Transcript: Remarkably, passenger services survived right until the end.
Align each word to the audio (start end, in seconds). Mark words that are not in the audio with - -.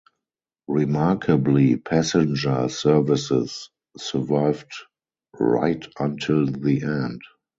Remarkably, 0.67 1.75
passenger 1.77 2.67
services 2.69 3.69
survived 3.99 4.71
right 5.39 5.85
until 5.99 6.47
the 6.47 6.81
end. 6.81 7.21